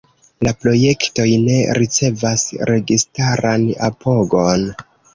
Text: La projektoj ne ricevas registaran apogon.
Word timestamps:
La 0.45 0.53
projektoj 0.63 1.27
ne 1.43 1.59
ricevas 1.81 2.49
registaran 2.73 3.71
apogon. 3.93 4.71